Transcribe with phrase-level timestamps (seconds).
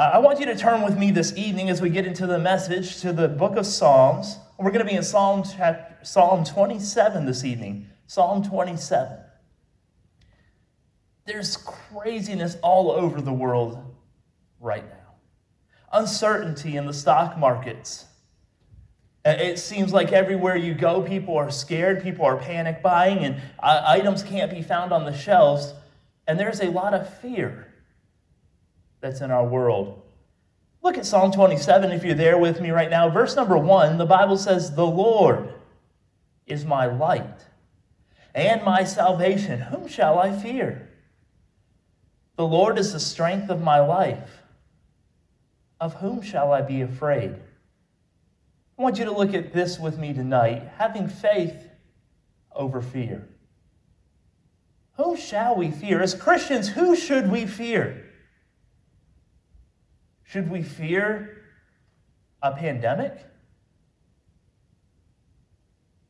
[0.00, 2.38] Uh, I want you to turn with me this evening as we get into the
[2.38, 4.38] message to the book of Psalms.
[4.58, 7.86] We're going to be in Psalm, chapter, Psalm 27 this evening.
[8.06, 9.18] Psalm 27.
[11.26, 13.94] There's craziness all over the world
[14.58, 15.16] right now,
[15.92, 18.06] uncertainty in the stock markets.
[19.26, 23.36] Uh, it seems like everywhere you go, people are scared, people are panic buying, and
[23.62, 25.74] uh, items can't be found on the shelves.
[26.26, 27.69] And there's a lot of fear
[29.00, 30.02] that's in our world.
[30.82, 33.08] Look at Psalm 27 if you're there with me right now.
[33.10, 35.52] Verse number one, the Bible says, The Lord
[36.46, 37.46] is my light
[38.34, 39.60] and my salvation.
[39.60, 40.88] Whom shall I fear?
[42.36, 44.42] The Lord is the strength of my life.
[45.78, 47.34] Of whom shall I be afraid?
[48.78, 51.68] I want you to look at this with me tonight having faith
[52.54, 53.28] over fear.
[54.96, 56.00] Whom shall we fear?
[56.00, 58.09] As Christians, who should we fear?
[60.30, 61.38] Should we fear
[62.40, 63.18] a pandemic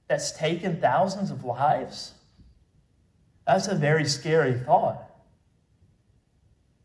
[0.09, 2.13] that's taken thousands of lives?
[3.47, 5.11] That's a very scary thought.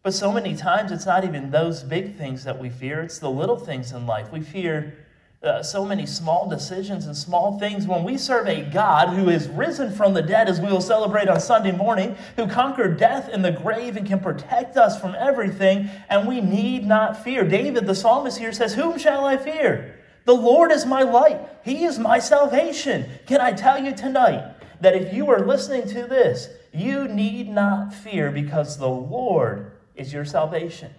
[0.02, 3.30] But so many times it's not even those big things that we fear, it's the
[3.30, 4.32] little things in life.
[4.32, 5.05] We fear
[5.46, 9.48] uh, so many small decisions and small things when we serve a God who is
[9.48, 13.42] risen from the dead, as we will celebrate on Sunday morning, who conquered death in
[13.42, 17.48] the grave and can protect us from everything, and we need not fear.
[17.48, 20.00] David, the psalmist here, says, Whom shall I fear?
[20.26, 23.06] The Lord is my light, He is my salvation.
[23.28, 27.94] Can I tell you tonight that if you are listening to this, you need not
[27.94, 30.94] fear because the Lord is your salvation.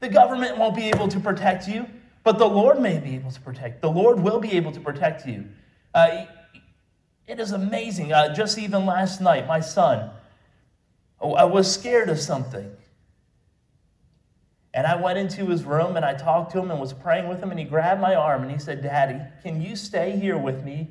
[0.00, 1.86] The government won't be able to protect you.
[2.28, 3.80] But the Lord may be able to protect.
[3.80, 5.46] The Lord will be able to protect you.
[5.94, 6.26] Uh,
[7.26, 8.12] it is amazing.
[8.12, 10.10] Uh, just even last night, my son,
[11.22, 12.70] oh, I was scared of something.
[14.74, 17.42] And I went into his room and I talked to him and was praying with
[17.42, 20.62] him, and he grabbed my arm and he said, Daddy, can you stay here with
[20.62, 20.90] me?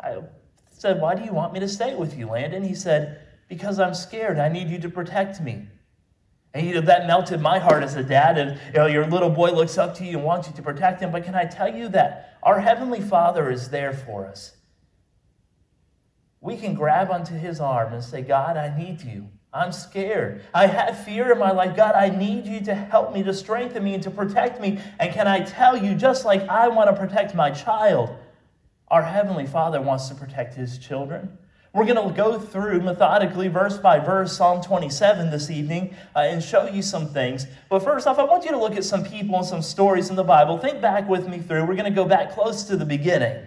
[0.00, 0.22] I
[0.70, 2.62] said, Why do you want me to stay with you, Landon?
[2.62, 4.38] He said, Because I'm scared.
[4.38, 5.66] I need you to protect me.
[6.54, 8.36] And you know, that melted my heart as a dad.
[8.36, 11.00] And you know, your little boy looks up to you and wants you to protect
[11.00, 11.10] him.
[11.10, 14.56] But can I tell you that our Heavenly Father is there for us?
[16.40, 19.28] We can grab onto his arm and say, God, I need you.
[19.54, 20.42] I'm scared.
[20.54, 21.76] I have fear in my life.
[21.76, 24.80] God, I need you to help me, to strengthen me, and to protect me.
[24.98, 28.16] And can I tell you, just like I want to protect my child,
[28.88, 31.38] our Heavenly Father wants to protect his children.
[31.74, 36.42] We're going to go through methodically, verse by verse, Psalm 27 this evening uh, and
[36.42, 37.46] show you some things.
[37.70, 40.16] But first off, I want you to look at some people and some stories in
[40.16, 40.58] the Bible.
[40.58, 41.64] Think back with me through.
[41.64, 43.46] We're going to go back close to the beginning.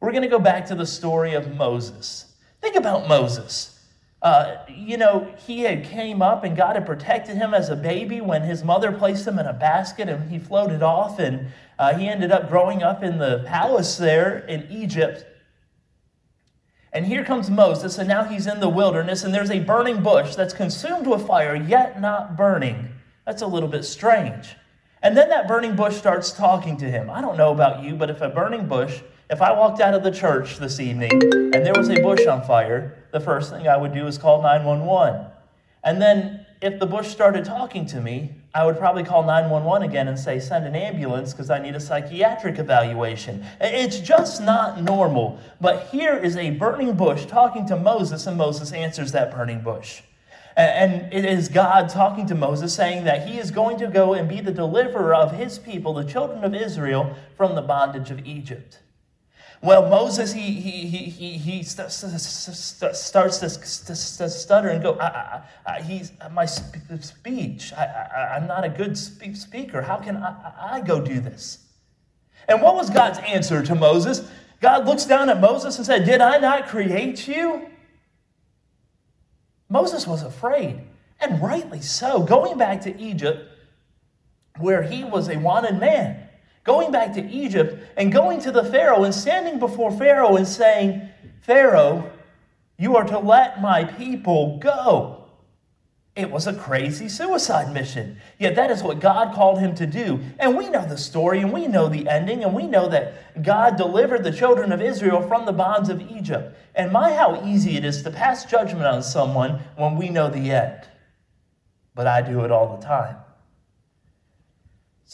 [0.00, 2.34] We're going to go back to the story of Moses.
[2.60, 3.78] Think about Moses.
[4.20, 8.22] Uh, you know, he had came up and God had protected him as a baby
[8.22, 11.46] when his mother placed him in a basket and he floated off and
[11.78, 15.26] uh, he ended up growing up in the palace there in Egypt.
[16.94, 20.36] And here comes Moses, and now he's in the wilderness, and there's a burning bush
[20.36, 22.88] that's consumed with fire, yet not burning.
[23.26, 24.54] That's a little bit strange.
[25.02, 27.10] And then that burning bush starts talking to him.
[27.10, 30.04] I don't know about you, but if a burning bush, if I walked out of
[30.04, 33.76] the church this evening and there was a bush on fire, the first thing I
[33.76, 35.26] would do is call 911.
[35.82, 36.33] And then
[36.64, 40.40] if the bush started talking to me, I would probably call 911 again and say,
[40.40, 43.44] send an ambulance because I need a psychiatric evaluation.
[43.60, 45.38] It's just not normal.
[45.60, 50.00] But here is a burning bush talking to Moses, and Moses answers that burning bush.
[50.56, 54.26] And it is God talking to Moses, saying that he is going to go and
[54.26, 58.78] be the deliverer of his people, the children of Israel, from the bondage of Egypt.
[59.64, 62.18] Well, Moses, he, he, he, he, he starts to,
[64.28, 68.98] stutter and go, I, I, I, he's, uh, my speech, I, I'm not a good
[68.98, 69.80] speaker.
[69.80, 71.60] How can I, I go do this?
[72.46, 74.28] And what was God's answer to Moses?
[74.60, 77.66] God looks down at Moses and said, Did I not create you?
[79.70, 80.82] Moses was afraid,
[81.20, 82.22] and rightly so.
[82.22, 83.48] Going back to Egypt,
[84.58, 86.23] where he was a wanted man,
[86.64, 91.08] going back to Egypt and going to the Pharaoh and standing before Pharaoh and saying,
[91.42, 92.10] Pharaoh,
[92.78, 95.20] you are to let my people go.
[96.16, 98.18] It was a crazy suicide mission.
[98.38, 100.20] Yet that is what God called him to do.
[100.38, 103.76] And we know the story and we know the ending and we know that God
[103.76, 106.56] delivered the children of Israel from the bonds of Egypt.
[106.76, 110.52] And my, how easy it is to pass judgment on someone when we know the
[110.52, 110.86] end.
[111.96, 113.16] But I do it all the time.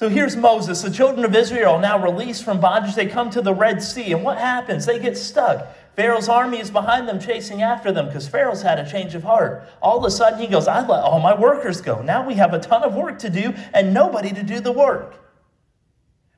[0.00, 0.80] So here's Moses.
[0.80, 2.94] The children of Israel are now released from bondage.
[2.94, 4.14] They come to the Red Sea.
[4.14, 4.86] And what happens?
[4.86, 5.76] They get stuck.
[5.94, 9.68] Pharaoh's army is behind them, chasing after them because Pharaoh's had a change of heart.
[9.82, 12.00] All of a sudden, he goes, I let all my workers go.
[12.00, 15.16] Now we have a ton of work to do and nobody to do the work.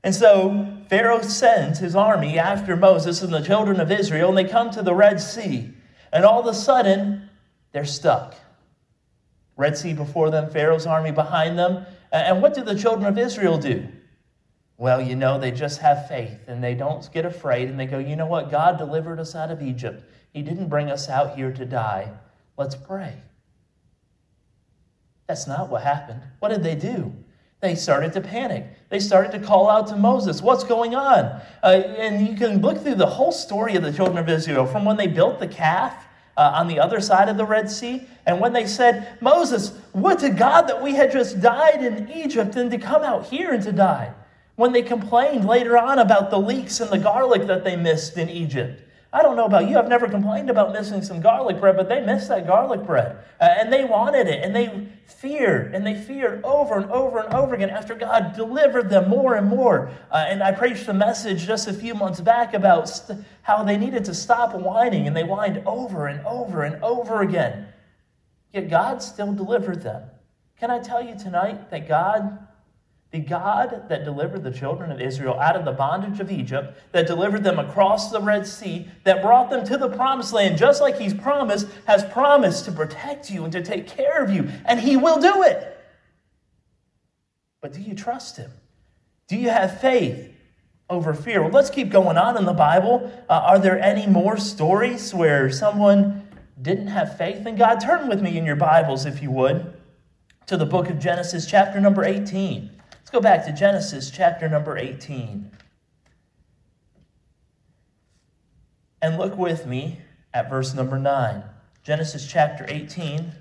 [0.03, 4.51] And so Pharaoh sends his army after Moses and the children of Israel, and they
[4.51, 5.71] come to the Red Sea.
[6.13, 7.31] And all of a sudden,
[7.71, 8.35] they're stuck.
[9.57, 11.85] Red Sea before them, Pharaoh's army behind them.
[12.11, 13.87] And what do the children of Israel do?
[14.79, 17.99] Well, you know, they just have faith and they don't get afraid and they go,
[17.99, 18.51] you know what?
[18.51, 20.05] God delivered us out of Egypt.
[20.33, 22.11] He didn't bring us out here to die.
[22.57, 23.15] Let's pray.
[25.29, 26.21] That's not what happened.
[26.41, 27.13] What did they do?
[27.61, 28.67] They started to panic.
[28.89, 31.41] They started to call out to Moses, What's going on?
[31.63, 34.85] Uh, and you can look through the whole story of the children of Israel from
[34.85, 38.07] when they built the calf uh, on the other side of the Red Sea.
[38.27, 42.57] And when they said, Moses, would to God that we had just died in Egypt
[42.57, 44.13] and to come out here and to die.
[44.57, 48.29] When they complained later on about the leeks and the garlic that they missed in
[48.29, 48.83] Egypt.
[49.15, 52.01] I don't know about you, I've never complained about missing some garlic bread, but they
[52.01, 53.19] missed that garlic bread.
[53.39, 57.35] Uh, and they wanted it, and they feared, and they feared over and over and
[57.35, 59.91] over again after God delivered them more and more.
[60.11, 63.77] Uh, and I preached a message just a few months back about st- how they
[63.77, 67.69] needed to stop whining, and they whined over and over and over again.
[68.55, 70.05] Yet God still delivered them.
[70.59, 72.39] Can I tell you tonight that God
[73.13, 77.07] the God that delivered the children of Israel out of the bondage of Egypt, that
[77.07, 80.99] delivered them across the Red Sea, that brought them to the promised land, just like
[80.99, 84.97] He's promised, has promised to protect you and to take care of you, and He
[84.97, 85.79] will do it.
[87.61, 88.51] But do you trust Him?
[89.29, 90.33] Do you have faith
[90.89, 91.43] over fear?
[91.43, 93.13] Well, let's keep going on in the Bible.
[93.29, 96.27] Uh, are there any more stories where someone
[96.63, 97.79] didn't have faith in God?
[97.79, 99.75] Turn with me in your Bibles, if you would,
[100.47, 102.71] to the book of Genesis, chapter number 18
[103.13, 105.51] go back to Genesis chapter number 18.
[109.03, 109.99] And look with me
[110.33, 111.45] at verse number 9.
[111.83, 113.33] Genesis chapter 18,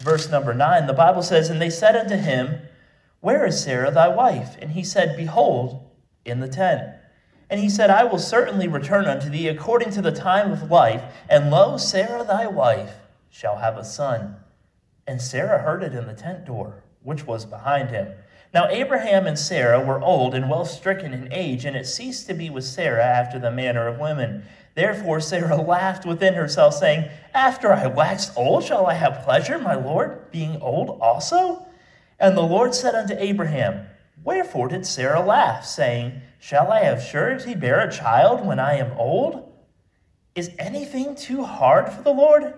[0.00, 0.86] verse number 9.
[0.86, 2.60] The Bible says, And they said unto him,
[3.20, 4.56] Where is Sarah thy wife?
[4.60, 5.88] And he said, Behold,
[6.26, 6.82] in the tent.
[7.48, 11.02] And he said, I will certainly return unto thee according to the time of life,
[11.28, 12.96] and lo, Sarah thy wife
[13.30, 14.36] shall have a son.
[15.06, 18.08] And Sarah heard it in the tent door, which was behind him.
[18.54, 22.34] Now Abraham and Sarah were old and well stricken in age, and it ceased to
[22.34, 24.44] be with Sarah after the manner of women.
[24.74, 29.74] Therefore Sarah laughed within herself, saying, After I wax old, shall I have pleasure, my
[29.74, 31.66] Lord, being old also?
[32.20, 33.86] And the Lord said unto Abraham,
[34.22, 38.92] Wherefore did Sarah laugh, saying, Shall I have surety bear a child when I am
[38.98, 39.50] old?
[40.34, 42.54] Is anything too hard for the Lord?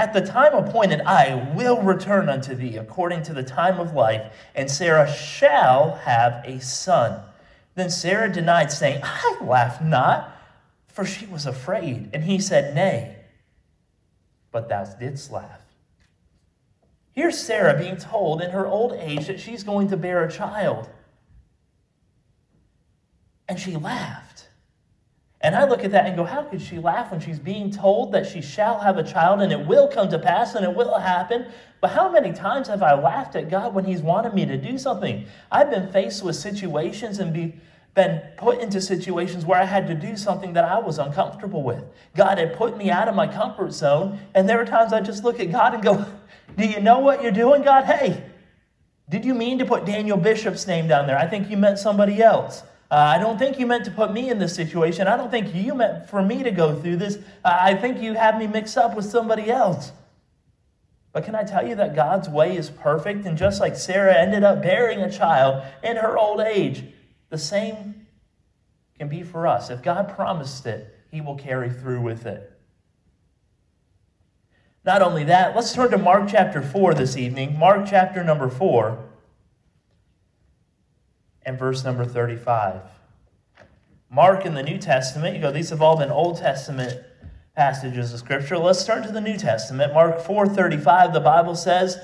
[0.00, 4.32] At the time appointed, I will return unto thee according to the time of life,
[4.54, 7.20] and Sarah shall have a son.
[7.74, 10.34] Then Sarah denied, saying, I laugh not,
[10.88, 12.08] for she was afraid.
[12.14, 13.14] And he said, Nay,
[14.50, 15.60] but thou didst laugh.
[17.12, 20.88] Here's Sarah being told in her old age that she's going to bear a child.
[23.46, 24.48] And she laughed.
[25.42, 28.12] And I look at that and go, how could she laugh when she's being told
[28.12, 30.98] that she shall have a child and it will come to pass and it will
[30.98, 31.46] happen?
[31.80, 34.76] But how many times have I laughed at God when He's wanted me to do
[34.76, 35.26] something?
[35.50, 37.54] I've been faced with situations and be,
[37.94, 41.84] been put into situations where I had to do something that I was uncomfortable with.
[42.14, 45.24] God had put me out of my comfort zone, and there are times I just
[45.24, 46.04] look at God and go,
[46.58, 47.84] Do you know what you're doing, God?
[47.84, 48.24] Hey,
[49.08, 51.18] did you mean to put Daniel Bishop's name down there?
[51.18, 52.62] I think you meant somebody else.
[52.90, 55.06] Uh, I don't think you meant to put me in this situation.
[55.06, 57.18] I don't think you meant for me to go through this.
[57.44, 59.92] Uh, I think you have me mixed up with somebody else.
[61.12, 63.26] But can I tell you that God's way is perfect?
[63.26, 66.84] And just like Sarah ended up bearing a child in her old age,
[67.28, 68.06] the same
[68.98, 69.70] can be for us.
[69.70, 72.52] If God promised it, He will carry through with it.
[74.84, 77.58] Not only that, let's turn to Mark chapter 4 this evening.
[77.58, 79.09] Mark chapter number 4
[81.44, 82.82] and verse number 35.
[84.10, 87.00] Mark in the New Testament, you go, these have all been Old Testament
[87.54, 88.58] passages of Scripture.
[88.58, 89.94] Let's turn to the New Testament.
[89.94, 91.98] Mark 4.35, the Bible says,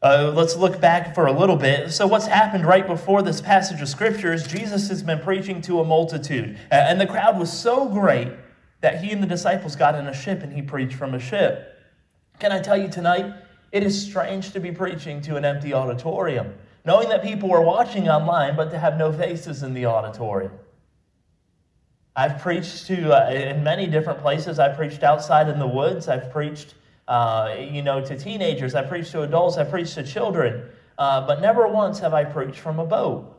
[0.00, 1.90] uh, let's look back for a little bit.
[1.90, 5.80] So, what's happened right before this passage of Scripture is Jesus has been preaching to
[5.80, 6.56] a multitude.
[6.70, 8.28] And the crowd was so great
[8.80, 11.76] that he and the disciples got in a ship and he preached from a ship.
[12.38, 13.34] Can I tell you tonight,
[13.72, 16.54] it is strange to be preaching to an empty auditorium
[16.88, 20.52] knowing that people were watching online, but to have no faces in the auditorium.
[22.16, 24.58] I've preached to uh, in many different places.
[24.58, 26.08] I've preached outside in the woods.
[26.08, 26.74] I've preached,
[27.06, 28.74] uh, you know, to teenagers.
[28.74, 29.58] I've preached to adults.
[29.58, 30.52] I've preached to children.
[30.98, 33.36] uh, but never once have I preached from a boat.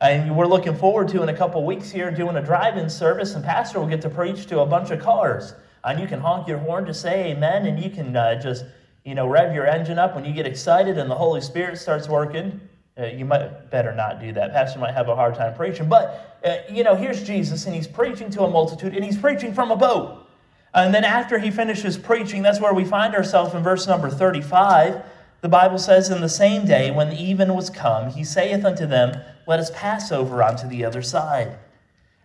[0.00, 3.44] And we're looking forward to in a couple weeks here doing a drive-in service, and
[3.44, 5.54] Pastor will get to preach to a bunch of cars.
[5.84, 8.64] And you can honk your horn to say amen, and you can uh, just,
[9.04, 12.08] you know, rev your engine up when you get excited and the Holy Spirit starts
[12.08, 12.60] working.
[12.98, 14.52] Uh, you might better not do that.
[14.52, 15.88] Pastor might have a hard time preaching.
[15.88, 19.54] But, uh, you know, here's Jesus, and he's preaching to a multitude, and he's preaching
[19.54, 20.26] from a boat.
[20.74, 25.04] And then after he finishes preaching, that's where we find ourselves in verse number 35.
[25.40, 29.20] The Bible says, In the same day, when even was come, he saith unto them,
[29.46, 31.56] Let us pass over unto the other side.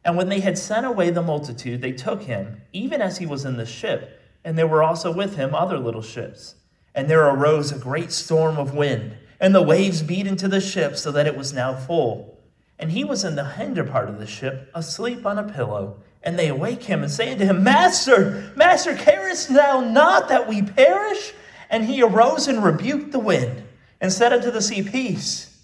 [0.04, 3.46] And when they had sent away the multitude, they took him, even as he was
[3.46, 6.56] in the ship, and there were also with him other little ships.
[6.96, 10.96] And there arose a great storm of wind and the waves beat into the ship
[10.96, 12.42] so that it was now full.
[12.80, 16.02] And he was in the hinder part of the ship, asleep on a pillow.
[16.24, 20.62] And they awake him and say unto him, Master, Master, carest thou not that we
[20.62, 21.34] perish?
[21.70, 23.64] And he arose and rebuked the wind
[24.00, 25.62] and said unto the sea, Peace,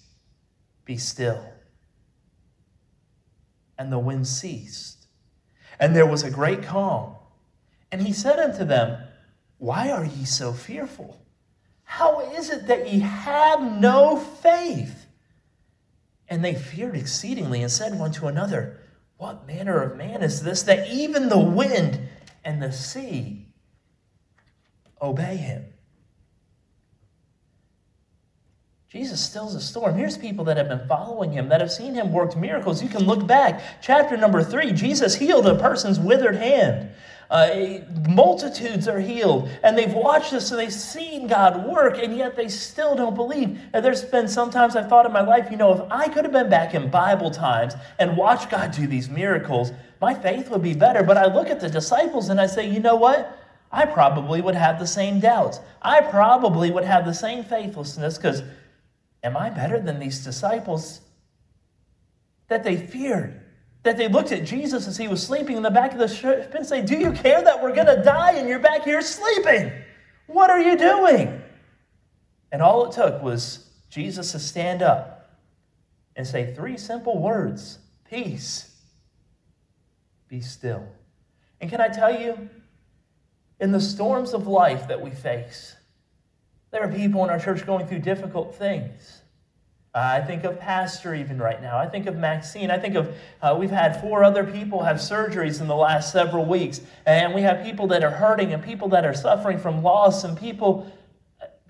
[0.83, 1.41] be still.
[3.77, 5.07] And the wind ceased.
[5.79, 7.15] And there was a great calm.
[7.93, 9.01] And he said unto them,
[9.57, 11.17] Why are ye so fearful?
[11.89, 15.07] How is it that ye have no faith?
[16.29, 18.79] And they feared exceedingly and said one to another,
[19.17, 21.99] What manner of man is this that even the wind
[22.45, 23.47] and the sea
[25.01, 25.65] obey him?
[28.87, 29.95] Jesus stills a storm.
[29.95, 32.83] Here's people that have been following him, that have seen him work miracles.
[32.83, 33.81] You can look back.
[33.81, 36.91] Chapter number three Jesus healed a person's withered hand.
[37.29, 42.35] Uh, multitudes are healed, and they've watched this and they've seen God work, and yet
[42.35, 43.59] they still don't believe.
[43.71, 46.33] And there's been sometimes I've thought in my life, you know, if I could have
[46.33, 49.71] been back in Bible times and watched God do these miracles,
[50.01, 51.03] my faith would be better.
[51.03, 53.37] But I look at the disciples and I say, you know what?
[53.71, 55.59] I probably would have the same doubts.
[55.83, 58.41] I probably would have the same faithlessness because
[59.21, 61.01] am I better than these disciples
[62.47, 63.39] that they feared?
[63.83, 66.53] That they looked at Jesus as he was sleeping in the back of the ship
[66.53, 69.71] and say, Do you care that we're going to die and you're back here sleeping?
[70.27, 71.41] What are you doing?
[72.51, 75.37] And all it took was Jesus to stand up
[76.15, 78.75] and say three simple words Peace,
[80.27, 80.83] be still.
[81.61, 82.49] And can I tell you,
[83.59, 85.75] in the storms of life that we face,
[86.71, 89.18] there are people in our church going through difficult things.
[89.93, 91.79] Uh, I think of Pastor even right now.
[91.79, 92.69] I think of Maxine.
[92.69, 96.45] I think of, uh, we've had four other people have surgeries in the last several
[96.45, 96.81] weeks.
[97.07, 100.37] And we have people that are hurting and people that are suffering from loss and
[100.37, 100.91] people,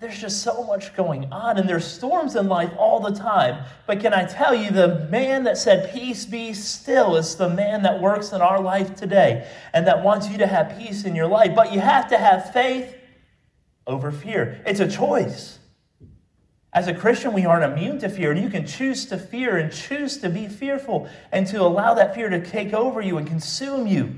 [0.00, 1.56] there's just so much going on.
[1.56, 3.64] And there's storms in life all the time.
[3.86, 7.82] But can I tell you, the man that said, Peace be still, is the man
[7.84, 11.26] that works in our life today and that wants you to have peace in your
[11.26, 11.54] life.
[11.54, 12.94] But you have to have faith
[13.86, 14.60] over fear.
[14.66, 15.59] It's a choice.
[16.72, 19.72] As a Christian, we aren't immune to fear, and you can choose to fear and
[19.72, 23.86] choose to be fearful and to allow that fear to take over you and consume
[23.88, 24.14] you.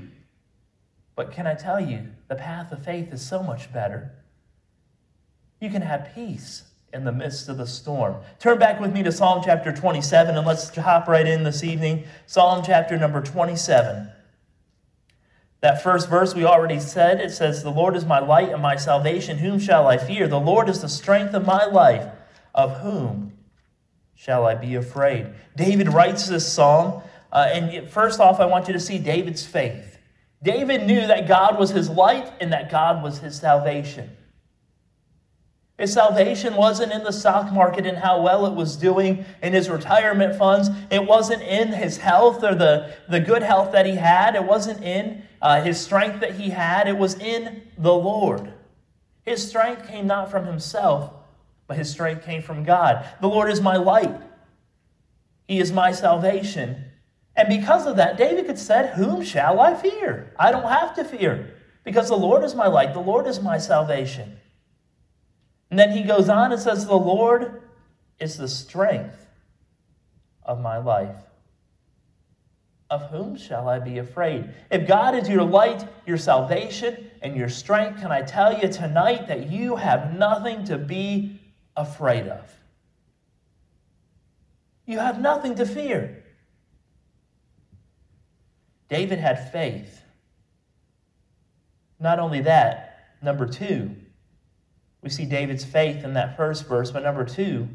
[1.15, 4.11] But can I tell you, the path of faith is so much better.
[5.59, 8.17] You can have peace in the midst of the storm.
[8.39, 12.03] Turn back with me to Psalm chapter 27 and let's hop right in this evening.
[12.27, 14.09] Psalm chapter number 27.
[15.61, 18.75] That first verse we already said, it says, The Lord is my light and my
[18.75, 19.37] salvation.
[19.37, 20.27] Whom shall I fear?
[20.27, 22.11] The Lord is the strength of my life.
[22.53, 23.33] Of whom
[24.15, 25.27] shall I be afraid?
[25.55, 27.01] David writes this psalm.
[27.31, 29.97] Uh, and first off, I want you to see David's faith.
[30.43, 34.09] David knew that God was his light and that God was his salvation.
[35.77, 39.69] His salvation wasn't in the stock market and how well it was doing in his
[39.69, 40.69] retirement funds.
[40.91, 44.35] It wasn't in his health or the, the good health that he had.
[44.35, 46.87] It wasn't in uh, his strength that he had.
[46.87, 48.53] It was in the Lord.
[49.23, 51.11] His strength came not from himself,
[51.67, 53.05] but his strength came from God.
[53.21, 54.21] The Lord is my light,
[55.47, 56.85] He is my salvation.
[57.35, 60.33] And because of that, David could said, Whom shall I fear?
[60.37, 63.57] I don't have to fear because the Lord is my light, the Lord is my
[63.57, 64.37] salvation.
[65.69, 67.63] And then he goes on and says, The Lord
[68.19, 69.25] is the strength
[70.43, 71.15] of my life.
[72.89, 74.53] Of whom shall I be afraid?
[74.69, 79.27] If God is your light, your salvation, and your strength, can I tell you tonight
[79.27, 81.39] that you have nothing to be
[81.75, 82.53] afraid of.
[84.85, 86.23] You have nothing to fear.
[88.89, 90.01] David had faith.
[91.99, 93.95] Not only that, number two,
[95.01, 97.67] we see David's faith in that first verse, but number two,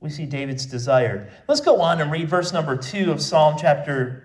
[0.00, 1.30] we see David's desire.
[1.48, 4.24] Let's go on and read verse number two of Psalm chapter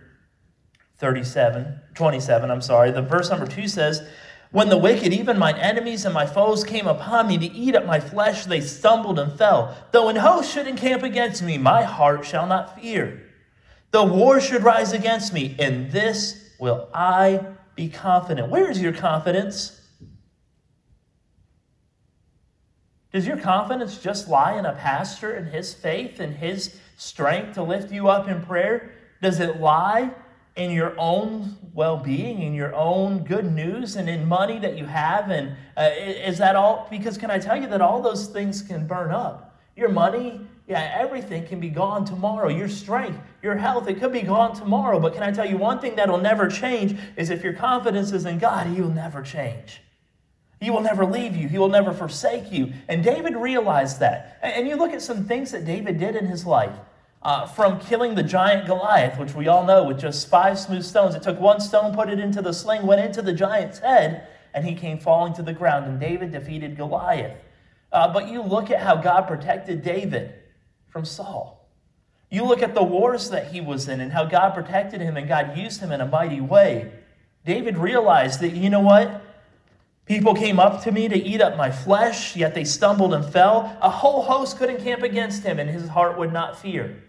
[0.97, 2.91] 37, 27, I'm sorry.
[2.91, 4.05] The verse number two says,
[4.51, 7.85] When the wicked, even mine enemies and my foes, came upon me to eat up
[7.85, 9.77] my flesh, they stumbled and fell.
[9.91, 13.27] Though an host should encamp against me, my heart shall not fear.
[13.91, 18.49] Though war should rise against me, in this will I be confident.
[18.49, 19.79] Where is your confidence?
[23.11, 27.63] Does your confidence just lie in a pastor and his faith and his strength to
[27.63, 28.93] lift you up in prayer?
[29.21, 30.11] Does it lie
[30.59, 34.85] in your own well being, in your own good news, and in money that you
[34.85, 35.31] have?
[35.31, 36.87] And uh, is that all?
[36.91, 39.57] Because can I tell you that all those things can burn up?
[39.77, 42.49] Your money, yeah, everything can be gone tomorrow.
[42.49, 44.99] Your strength, your health, it could be gone tomorrow.
[44.99, 48.25] But can I tell you one thing that'll never change is if your confidence is
[48.25, 49.81] in God, He will never change.
[50.59, 51.47] He will never leave you.
[51.47, 52.73] He will never forsake you.
[52.89, 54.39] And David realized that.
[54.43, 56.75] And you look at some things that David did in his life.
[57.21, 61.15] Uh, from killing the giant Goliath, which we all know with just five smooth stones.
[61.15, 64.65] It took one stone, put it into the sling, went into the giant's head, and
[64.65, 65.85] he came falling to the ground.
[65.85, 67.37] And David defeated Goliath.
[67.91, 70.33] Uh, but you look at how God protected David
[70.87, 71.67] from Saul.
[72.31, 75.27] You look at the wars that he was in and how God protected him and
[75.27, 76.91] God used him in a mighty way.
[77.45, 79.23] David realized that, you know what?
[80.05, 83.77] People came up to me to eat up my flesh, yet they stumbled and fell.
[83.81, 87.03] A whole host could encamp against him, and his heart would not fear.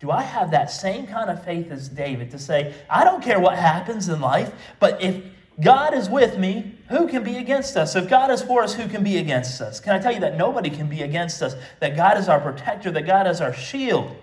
[0.00, 3.40] Do I have that same kind of faith as David to say, I don't care
[3.40, 5.22] what happens in life, but if
[5.60, 7.96] God is with me, who can be against us?
[7.96, 9.80] If God is for us, who can be against us?
[9.80, 11.56] Can I tell you that nobody can be against us?
[11.80, 14.14] That God is our protector, that God is our shield.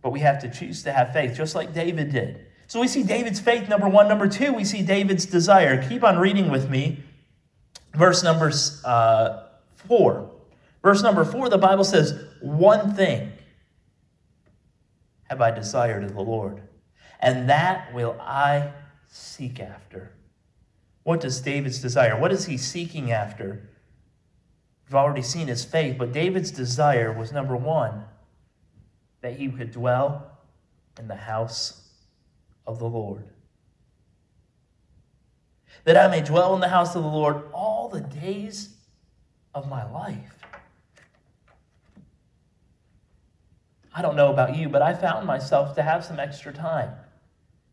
[0.00, 2.46] But we have to choose to have faith, just like David did.
[2.68, 4.06] So we see David's faith, number one.
[4.06, 5.86] Number two, we see David's desire.
[5.88, 7.02] Keep on reading with me.
[7.94, 8.52] Verse number
[8.84, 9.42] uh,
[9.74, 10.30] four.
[10.82, 13.32] Verse number four, the Bible says, One thing
[15.28, 16.62] have I desired of the Lord,
[17.20, 18.72] and that will I
[19.10, 20.12] seek after.
[21.02, 22.18] What does David's desire?
[22.18, 23.68] What is he seeking after?
[24.86, 28.04] We've already seen his faith, but David's desire was number one,
[29.20, 30.38] that he could dwell
[30.98, 31.88] in the house
[32.66, 33.24] of the Lord.
[35.84, 38.74] That I may dwell in the house of the Lord all the days
[39.54, 40.38] of my life.
[43.94, 46.90] I don't know about you, but I found myself to have some extra time.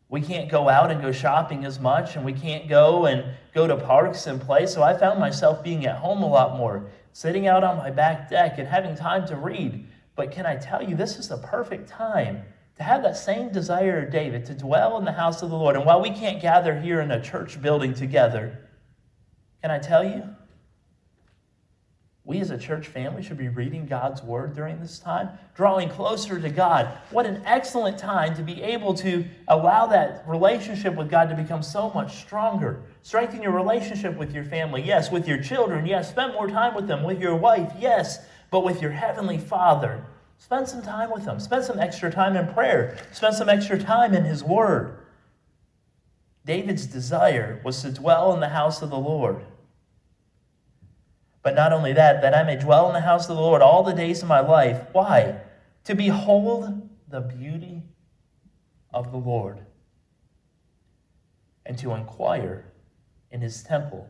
[0.08, 3.68] We can't go out and go shopping as much, and we can't go and go
[3.68, 4.68] to parks and play.
[4.68, 8.30] So I found myself being at home a lot more, sitting out on my back
[8.30, 9.88] deck and having time to read.
[10.16, 12.44] But can I tell you, this is the perfect time
[12.78, 15.76] to have that same desire of David to dwell in the house of the Lord.
[15.76, 18.60] And while we can't gather here in a church building together,
[19.62, 20.35] can I tell you?
[22.26, 26.40] We as a church family should be reading God's word during this time, drawing closer
[26.40, 26.98] to God.
[27.12, 31.62] What an excellent time to be able to allow that relationship with God to become
[31.62, 32.82] so much stronger.
[33.04, 36.88] Strengthen your relationship with your family, yes, with your children, yes, spend more time with
[36.88, 40.04] them, with your wife, yes, but with your heavenly Father
[40.38, 41.40] Spend some time with them.
[41.40, 42.98] Spend some extra time in prayer.
[43.12, 45.00] Spend some extra time in His Word.
[46.46, 49.44] David's desire was to dwell in the house of the Lord.
[51.46, 53.84] But not only that, that I may dwell in the house of the Lord all
[53.84, 54.82] the days of my life.
[54.94, 55.42] Why?
[55.84, 57.84] To behold the beauty
[58.92, 59.60] of the Lord
[61.64, 62.66] and to inquire
[63.30, 64.10] in his temple.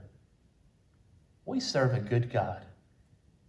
[1.45, 2.65] We serve a good God.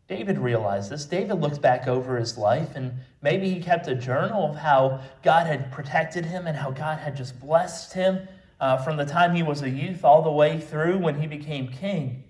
[0.09, 1.05] David realized this.
[1.05, 5.47] David looked back over his life and maybe he kept a journal of how God
[5.47, 8.27] had protected him and how God had just blessed him
[8.59, 11.69] uh, from the time he was a youth all the way through when he became
[11.69, 12.25] king.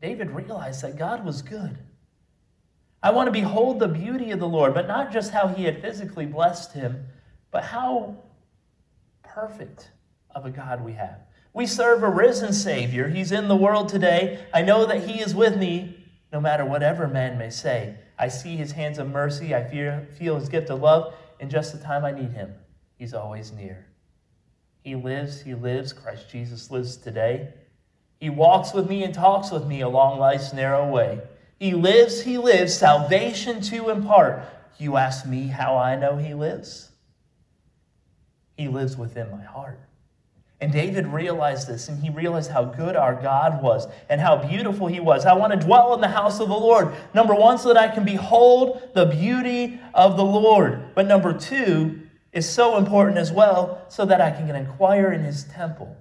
[0.00, 1.78] David realized that God was good.
[3.02, 5.80] I want to behold the beauty of the Lord, but not just how he had
[5.80, 7.06] physically blessed him,
[7.50, 8.16] but how
[9.22, 9.90] perfect
[10.34, 11.20] of a God we have.
[11.56, 13.08] We serve a risen Savior.
[13.08, 14.44] He's in the world today.
[14.52, 17.96] I know that He is with me no matter whatever man may say.
[18.18, 19.54] I see His hands of mercy.
[19.54, 21.14] I feel, feel His gift of love.
[21.40, 22.54] In just the time I need Him,
[22.98, 23.86] He's always near.
[24.82, 25.94] He lives, He lives.
[25.94, 27.54] Christ Jesus lives today.
[28.18, 31.20] He walks with me and talks with me along life's narrow way.
[31.58, 34.42] He lives, He lives, salvation to impart.
[34.78, 36.90] You ask me how I know He lives?
[38.56, 39.78] He lives within my heart.
[40.60, 44.86] And David realized this, and he realized how good our God was and how beautiful
[44.86, 45.26] he was.
[45.26, 46.94] I want to dwell in the house of the Lord.
[47.12, 50.94] Number one, so that I can behold the beauty of the Lord.
[50.94, 52.00] But number two
[52.32, 55.94] is so important as well, so that I can inquire in his temple.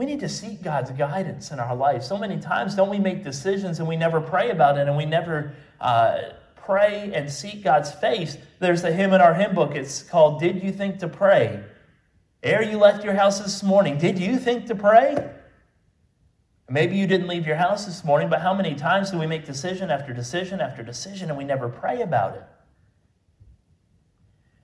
[0.00, 2.02] We need to seek God's guidance in our life.
[2.02, 5.04] So many times, don't we make decisions and we never pray about it and we
[5.04, 6.20] never uh,
[6.56, 8.38] pray and seek God's face?
[8.60, 9.74] There's a hymn in our hymn book.
[9.74, 11.62] It's called Did You Think to Pray?
[12.42, 15.32] Ere you left your house this morning, did you think to pray?
[16.70, 19.44] Maybe you didn't leave your house this morning, but how many times do we make
[19.44, 22.44] decision after decision after decision and we never pray about it?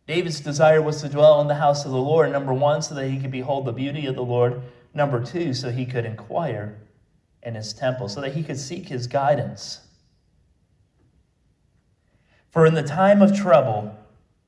[0.07, 3.11] David's desire was to dwell in the house of the Lord, number one, so that
[3.11, 4.62] he could behold the beauty of the Lord.
[4.96, 6.74] Number two, so he could inquire
[7.42, 9.80] in his temple, so that he could seek his guidance.
[12.48, 13.94] For in the time of trouble,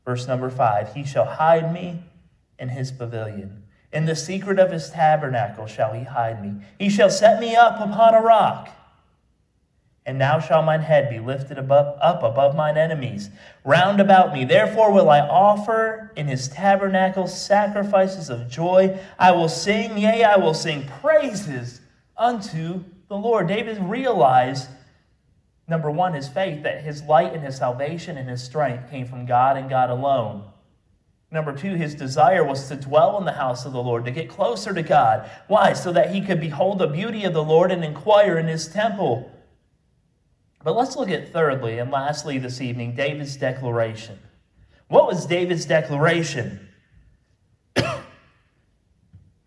[0.06, 2.02] verse number five, he shall hide me
[2.58, 3.64] in his pavilion.
[3.92, 6.64] In the secret of his tabernacle shall he hide me.
[6.78, 8.70] He shall set me up upon a rock.
[10.08, 13.28] And now shall mine head be lifted above, up above mine enemies
[13.62, 14.46] round about me.
[14.46, 18.98] Therefore will I offer in his tabernacle sacrifices of joy.
[19.18, 21.82] I will sing, yea, I will sing praises
[22.16, 23.48] unto the Lord.
[23.48, 24.70] David realized,
[25.68, 29.26] number one, his faith, that his light and his salvation and his strength came from
[29.26, 30.42] God and God alone.
[31.30, 34.30] Number two, his desire was to dwell in the house of the Lord, to get
[34.30, 35.30] closer to God.
[35.48, 35.74] Why?
[35.74, 39.30] So that he could behold the beauty of the Lord and inquire in his temple.
[40.68, 44.18] But let's look at thirdly and lastly this evening David's declaration.
[44.88, 46.68] What was David's declaration?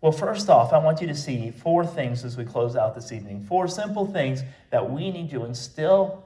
[0.00, 3.12] well, first off, I want you to see four things as we close out this
[3.12, 3.44] evening.
[3.44, 6.24] Four simple things that we need to instill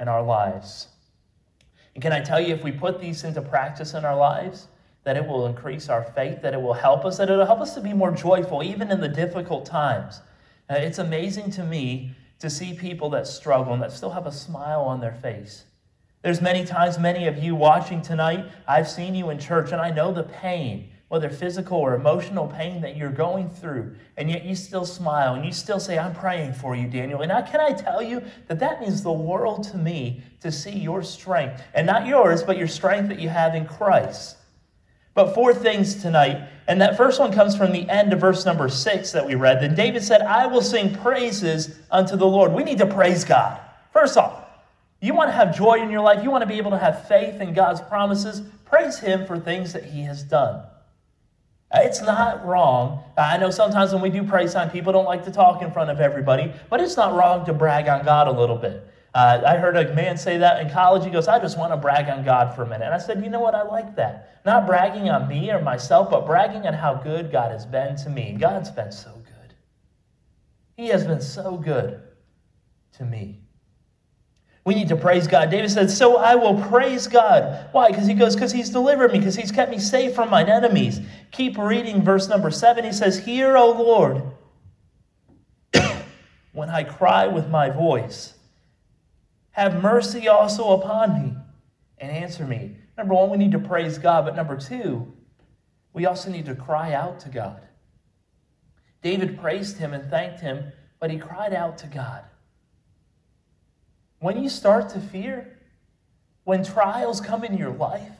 [0.00, 0.88] in our lives.
[1.92, 4.68] And can I tell you, if we put these into practice in our lives,
[5.04, 7.60] that it will increase our faith, that it will help us, that it will help
[7.60, 10.22] us to be more joyful even in the difficult times.
[10.70, 14.32] Uh, it's amazing to me to see people that struggle and that still have a
[14.32, 15.64] smile on their face.
[16.22, 19.90] There's many times, many of you watching tonight, I've seen you in church and I
[19.90, 24.54] know the pain, whether physical or emotional pain that you're going through, and yet you
[24.54, 27.20] still smile and you still say, I'm praying for you, Daniel.
[27.20, 30.76] And now, can I tell you that that means the world to me to see
[30.78, 34.37] your strength, and not yours, but your strength that you have in Christ.
[35.18, 36.48] But four things tonight.
[36.68, 39.60] And that first one comes from the end of verse number six that we read.
[39.60, 42.52] Then David said, I will sing praises unto the Lord.
[42.52, 43.60] We need to praise God.
[43.92, 44.44] First off,
[45.00, 47.08] you want to have joy in your life, you want to be able to have
[47.08, 50.62] faith in God's promises, praise Him for things that He has done.
[51.72, 53.02] Uh, it's not wrong.
[53.16, 55.90] I know sometimes when we do praise time, people don't like to talk in front
[55.90, 58.88] of everybody, but it's not wrong to brag on God a little bit.
[59.14, 61.04] Uh, I heard a man say that in college.
[61.04, 62.84] He goes, I just want to brag on God for a minute.
[62.84, 63.54] And I said, You know what?
[63.54, 64.42] I like that.
[64.44, 68.10] Not bragging on me or myself, but bragging on how good God has been to
[68.10, 68.36] me.
[68.38, 69.54] God's been so good.
[70.76, 72.00] He has been so good
[72.98, 73.40] to me.
[74.64, 75.50] We need to praise God.
[75.50, 77.70] David said, So I will praise God.
[77.72, 77.88] Why?
[77.88, 81.00] Because he goes, Because he's delivered me, because he's kept me safe from mine enemies.
[81.30, 82.84] Keep reading verse number seven.
[82.84, 84.22] He says, Hear, O Lord,
[86.52, 88.34] when I cry with my voice.
[89.58, 91.34] Have mercy also upon me
[91.98, 92.76] and answer me.
[92.96, 94.24] Number one, we need to praise God.
[94.24, 95.12] But number two,
[95.92, 97.60] we also need to cry out to God.
[99.02, 102.22] David praised him and thanked him, but he cried out to God.
[104.20, 105.58] When you start to fear,
[106.44, 108.12] when trials come in your life,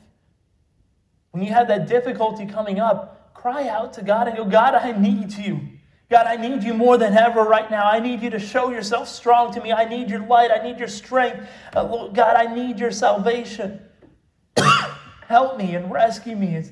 [1.30, 4.90] when you have that difficulty coming up, cry out to God and go, God, I
[4.90, 5.60] need you.
[6.10, 7.84] God, I need you more than ever right now.
[7.84, 9.72] I need you to show yourself strong to me.
[9.72, 10.50] I need your light.
[10.50, 11.46] I need your strength.
[11.74, 13.82] Uh, God, I need your salvation.
[15.26, 16.62] Help me and rescue me.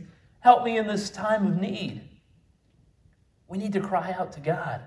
[0.40, 2.00] Help me in this time of need.
[3.46, 4.80] We need to cry out to God.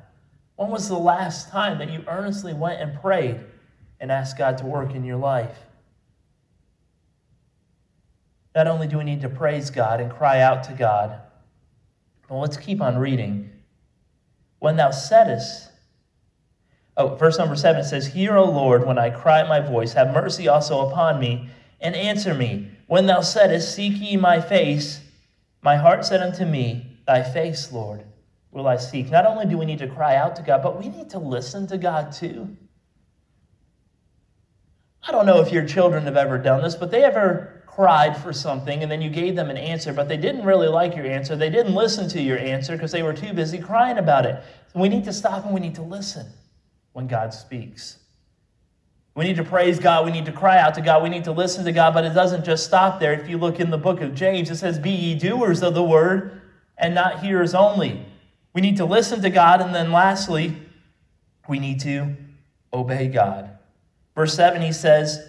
[0.55, 3.39] When was the last time that you earnestly went and prayed
[3.99, 5.57] and asked God to work in your life?
[8.55, 11.21] Not only do we need to praise God and cry out to God,
[12.27, 13.51] but let's keep on reading
[14.59, 15.69] when thou saidest,
[16.97, 20.47] oh, verse number seven says, Hear, O Lord, when I cry my voice, have mercy
[20.47, 21.49] also upon me,
[21.81, 22.69] and answer me.
[22.87, 25.01] When thou saidest, Seek ye my face,
[25.61, 28.03] my heart said unto me, Thy face, Lord,
[28.51, 29.09] will I seek.
[29.09, 31.67] Not only do we need to cry out to God, but we need to listen
[31.67, 32.55] to God too.
[35.07, 38.33] I don't know if your children have ever done this, but they ever cried for
[38.33, 41.37] something and then you gave them an answer, but they didn't really like your answer.
[41.37, 44.43] They didn't listen to your answer because they were too busy crying about it.
[44.73, 46.25] So we need to stop and we need to listen
[46.91, 47.99] when God speaks.
[49.15, 50.03] We need to praise God.
[50.03, 51.01] We need to cry out to God.
[51.01, 53.13] We need to listen to God, but it doesn't just stop there.
[53.13, 55.81] If you look in the book of James, it says, Be ye doers of the
[55.81, 56.41] word
[56.77, 58.05] and not hearers only.
[58.53, 60.53] We need to listen to God, and then lastly,
[61.47, 62.17] we need to
[62.73, 63.57] obey God.
[64.15, 65.28] Verse 7, he says,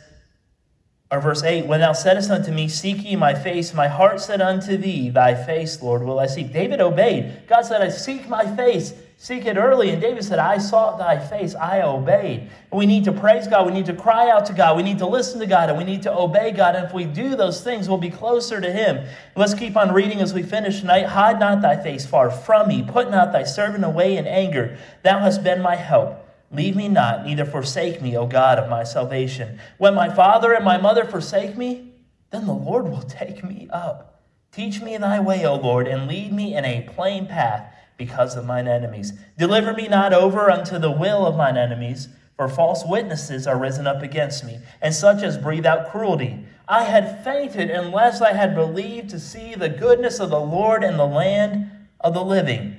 [1.13, 4.41] or verse 8, when thou saidst unto me, Seek ye my face, my heart said
[4.41, 6.53] unto thee, Thy face, Lord, will I seek.
[6.53, 7.49] David obeyed.
[7.49, 8.95] God said, I seek my face.
[9.17, 9.91] Seek it early.
[9.91, 12.41] And David said, I sought thy face, I obeyed.
[12.71, 13.67] And we need to praise God.
[13.67, 14.77] We need to cry out to God.
[14.77, 15.69] We need to listen to God.
[15.69, 16.77] And we need to obey God.
[16.77, 19.07] And if we do those things, we'll be closer to Him.
[19.35, 21.07] Let's keep on reading as we finish tonight.
[21.07, 22.83] Hide not thy face far from me.
[22.83, 24.79] Put not thy servant away in anger.
[25.03, 26.20] Thou hast been my help.
[26.51, 29.61] Leave me not, neither forsake me, O God of my salvation.
[29.79, 31.93] When my father and my mother forsake me,
[32.31, 34.23] then the Lord will take me up.
[34.51, 38.47] Teach me thy way, O Lord, and lead me in a plain path because of
[38.47, 39.13] mine enemies.
[39.39, 43.87] Deliver me not over unto the will of mine enemies, for false witnesses are risen
[43.87, 46.45] up against me, and such as breathe out cruelty.
[46.67, 50.97] I had fainted unless I had believed to see the goodness of the Lord in
[50.97, 52.77] the land of the living.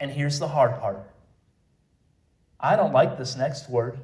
[0.00, 1.11] And here's the hard part
[2.62, 3.98] I don't like this next word.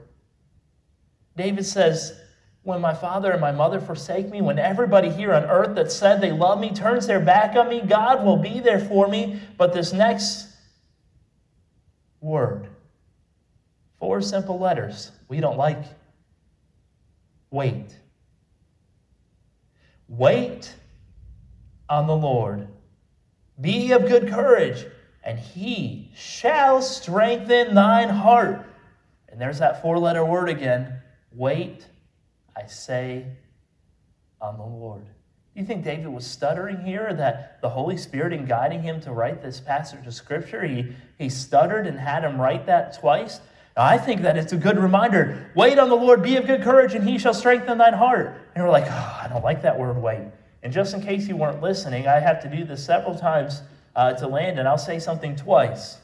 [1.36, 2.20] David says,
[2.64, 6.20] When my father and my mother forsake me, when everybody here on earth that said
[6.20, 9.40] they love me turns their back on me, God will be there for me.
[9.56, 10.48] But this next
[12.20, 12.66] word,
[14.00, 15.82] four simple letters, we don't like.
[17.50, 17.86] Wait.
[20.08, 20.74] Wait
[21.88, 22.66] on the Lord.
[23.60, 24.86] Be of good courage
[25.24, 28.64] and he shall strengthen thine heart.
[29.28, 31.00] And there's that four letter word again.
[31.32, 31.86] Wait,
[32.56, 33.26] I say,
[34.40, 35.04] on the Lord.
[35.04, 37.12] Do you think David was stuttering here?
[37.12, 41.28] That the Holy Spirit, in guiding him to write this passage of Scripture, he, he
[41.28, 43.40] stuttered and had him write that twice?
[43.76, 45.50] Now, I think that it's a good reminder.
[45.54, 48.34] Wait on the Lord, be of good courage, and he shall strengthen thine heart.
[48.54, 50.30] And we're like, oh, I don't like that word wait.
[50.62, 53.62] And just in case you weren't listening, I have to do this several times
[53.98, 55.98] uh, to Landon, I'll say something twice.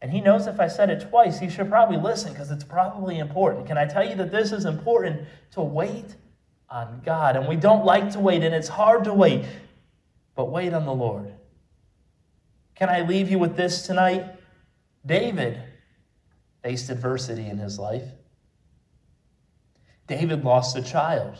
[0.00, 3.18] And he knows if I said it twice, he should probably listen because it's probably
[3.18, 3.66] important.
[3.66, 5.20] Can I tell you that this is important
[5.50, 6.16] to wait
[6.70, 7.36] on God?
[7.36, 9.44] And we don't like to wait, and it's hard to wait,
[10.34, 11.30] but wait on the Lord.
[12.74, 14.24] Can I leave you with this tonight?
[15.04, 15.62] David
[16.62, 18.08] faced adversity in his life.
[20.06, 21.36] David lost a child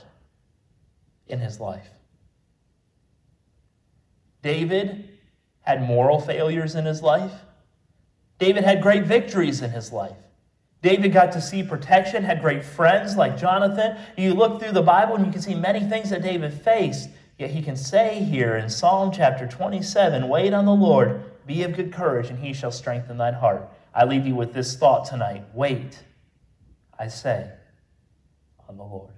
[1.26, 1.88] in his life.
[4.42, 5.15] David
[5.66, 7.32] had moral failures in his life.
[8.38, 10.16] David had great victories in his life.
[10.82, 13.96] David got to see protection, had great friends like Jonathan.
[14.16, 17.08] You look through the Bible and you can see many things that David faced.
[17.38, 21.74] Yet he can say here in Psalm chapter 27 Wait on the Lord, be of
[21.74, 23.68] good courage, and he shall strengthen thine heart.
[23.94, 25.98] I leave you with this thought tonight Wait,
[26.98, 27.50] I say,
[28.68, 29.15] on the Lord.